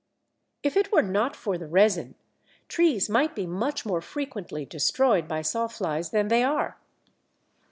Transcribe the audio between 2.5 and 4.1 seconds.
trees might be much more